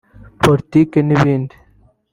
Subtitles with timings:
[0.43, 1.55] politiki n’ibindi